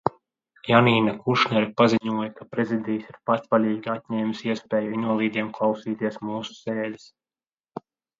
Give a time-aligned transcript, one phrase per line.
[0.67, 7.07] Janīna Kušnere paziņoja, ka Prezidijs ir patvaļīgi atņēmis iespēju invalīdiem klausīties mūsu sēdes.